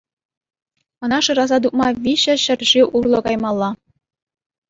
[1.07, 3.69] Ӑна шыраса тупма виҫӗ ҫӗршыв урлӑ каймалла.